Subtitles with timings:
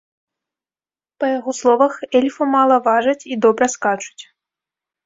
[1.19, 4.23] Па яго словах, эльфы мала важаць і добра скачуць.